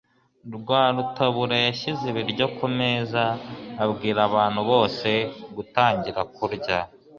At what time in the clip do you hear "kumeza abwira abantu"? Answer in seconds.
2.57-4.59